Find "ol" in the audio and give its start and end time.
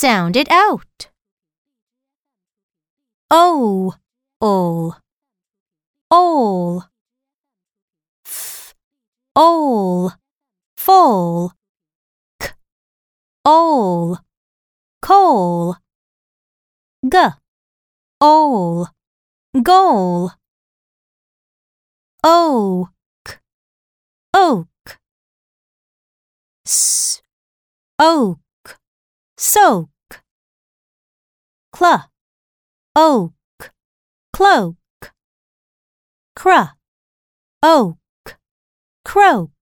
4.40-4.96, 6.10-6.84, 9.36-10.10, 13.44-14.16, 18.22-18.88